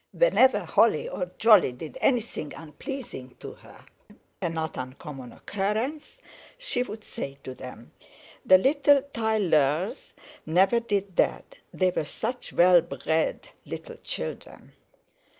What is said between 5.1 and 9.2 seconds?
occurrence—she would say to them: "The little